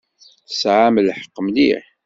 Tesɛam 0.47 0.95
lḥeqq 1.07 1.35
mliḥ. 1.45 1.83